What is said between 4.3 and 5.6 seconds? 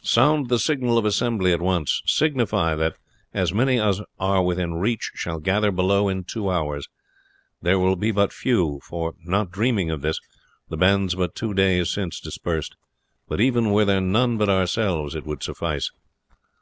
within reach shall